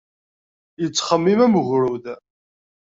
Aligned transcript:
Yettxemmim 0.81 1.39
am 1.45 1.57
ugrud. 1.59 2.05